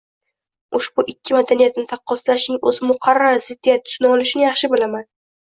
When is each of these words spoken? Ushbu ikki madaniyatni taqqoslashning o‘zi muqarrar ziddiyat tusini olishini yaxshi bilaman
Ushbu 0.77 1.03
ikki 1.11 1.35
madaniyatni 1.37 1.83
taqqoslashning 1.91 2.59
o‘zi 2.73 2.89
muqarrar 2.93 3.39
ziddiyat 3.51 3.87
tusini 3.91 4.13
olishini 4.17 4.47
yaxshi 4.49 4.73
bilaman 4.75 5.09